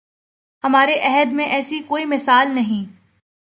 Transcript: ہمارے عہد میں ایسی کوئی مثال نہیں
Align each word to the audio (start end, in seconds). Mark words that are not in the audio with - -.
ہمارے 0.63 0.99
عہد 0.99 1.33
میں 1.33 1.45
ایسی 1.45 1.79
کوئی 1.79 2.05
مثال 2.05 2.55
نہیں 2.55 2.83